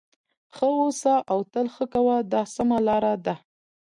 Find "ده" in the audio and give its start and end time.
3.25-3.35